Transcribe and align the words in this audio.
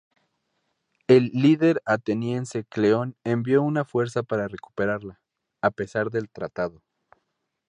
El 1.05 1.25
líder 1.31 1.79
ateniense 1.85 2.63
Cleón 2.63 3.15
envió 3.23 3.61
una 3.61 3.85
fuerza 3.85 4.23
para 4.23 4.47
recuperarla, 4.47 5.21
a 5.61 5.69
pesar 5.69 6.09
del 6.09 6.27
tratado. 6.31 6.81